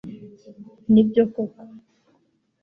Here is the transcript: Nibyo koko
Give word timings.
Nibyo 0.91 1.23
koko 1.33 1.61